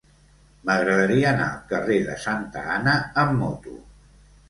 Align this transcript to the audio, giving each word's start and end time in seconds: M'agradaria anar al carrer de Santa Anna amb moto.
M'agradaria 0.69 1.27
anar 1.33 1.51
al 1.51 1.61
carrer 1.73 2.01
de 2.09 2.17
Santa 2.25 2.67
Anna 2.79 2.99
amb 3.29 3.41
moto. 3.47 3.81